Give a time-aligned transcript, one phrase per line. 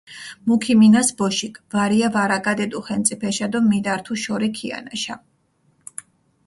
[0.45, 5.15] მუ ქიმინას ბოშიქ, ვარია ვარაგადედუ ხენწიფეშა დო მიდართუ შორი ქიანაშა.